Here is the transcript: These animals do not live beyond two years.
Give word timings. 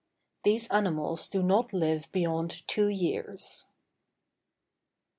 These 0.43 0.67
animals 0.69 1.29
do 1.29 1.43
not 1.43 1.73
live 1.73 2.11
beyond 2.11 2.67
two 2.67 2.87
years. 2.87 3.67